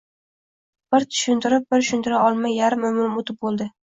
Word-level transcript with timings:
Bir 0.95 1.05
tushuntirib, 1.09 1.67
bir 1.75 1.85
tushuntira 1.85 2.21
olmay 2.29 2.57
yarim 2.61 2.89
umrim 2.93 3.23
o‘tib 3.25 3.41
bo‘ldi 3.47 3.71